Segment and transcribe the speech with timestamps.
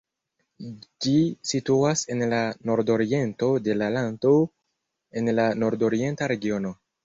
[1.05, 1.11] Ĝi
[1.49, 2.39] situas en la
[2.71, 4.35] nordoriento de la lando
[5.21, 6.77] en la Nordorienta Regiono.